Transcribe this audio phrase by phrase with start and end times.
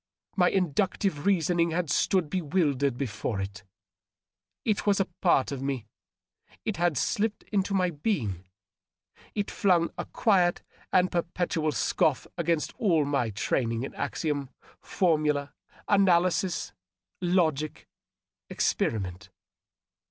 [0.35, 3.63] My inductive reasoning had stood bewildered before it.
[4.65, 5.85] It was a part of me;
[6.65, 8.45] it had slipped into my being;
[9.35, 14.49] it flung a quiet and perpetual scoff against all my training in axiom,
[14.81, 15.53] formula,
[15.87, 16.73] analysis,
[17.21, 17.87] logic,
[18.49, 19.29] experiment.